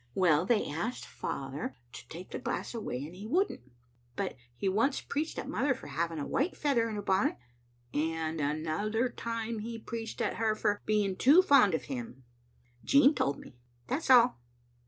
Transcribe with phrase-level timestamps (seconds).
[0.15, 3.71] Well, they asked father to take the glass away, and he wouldn't;
[4.15, 7.37] but he once preached at mother for having a white feather in her bonnet,
[7.93, 12.23] and another time he preached at her for being too fond of him.
[12.83, 13.59] Jean told me.
[13.85, 14.39] That's all."